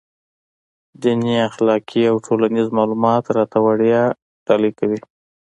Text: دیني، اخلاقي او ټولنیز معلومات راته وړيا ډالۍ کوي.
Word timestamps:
دیني، 1.01 1.35
اخلاقي 1.49 2.01
او 2.11 2.15
ټولنیز 2.25 2.67
معلومات 2.77 3.23
راته 3.37 3.57
وړيا 3.65 4.03
ډالۍ 4.45 4.71
کوي. 4.79 4.99